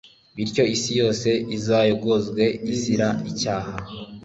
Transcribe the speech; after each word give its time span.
bityo 0.35 0.63
isi 0.75 0.91
yose 1.01 1.29
izayogozwe 1.57 2.43
izira 2.73 3.07
icyaha 3.29 3.73